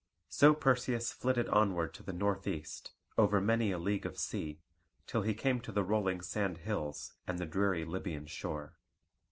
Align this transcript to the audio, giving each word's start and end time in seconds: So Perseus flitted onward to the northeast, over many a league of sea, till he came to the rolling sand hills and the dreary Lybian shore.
So 0.29 0.55
Perseus 0.55 1.11
flitted 1.13 1.47
onward 1.49 1.93
to 1.93 2.01
the 2.01 2.11
northeast, 2.11 2.91
over 3.19 3.39
many 3.39 3.69
a 3.71 3.77
league 3.77 4.07
of 4.07 4.17
sea, 4.17 4.59
till 5.05 5.21
he 5.21 5.35
came 5.35 5.61
to 5.61 5.71
the 5.71 5.83
rolling 5.83 6.21
sand 6.21 6.57
hills 6.57 7.13
and 7.27 7.37
the 7.37 7.45
dreary 7.45 7.85
Lybian 7.85 8.25
shore. 8.25 8.73